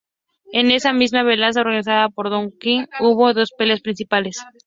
[0.51, 4.43] En esa misma velada, organizada por Don King, hubo dos peleas principales.